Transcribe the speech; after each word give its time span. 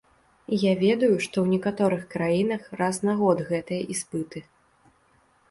Я 0.61 0.71
ведаю, 0.83 1.17
што 1.25 1.35
ў 1.41 1.47
некаторых 1.55 2.01
краінах 2.15 2.61
раз 2.81 2.95
на 3.09 3.13
год 3.21 3.45
гэтыя 3.53 3.81
іспыты. 3.99 4.39